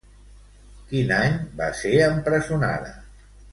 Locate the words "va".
1.61-1.69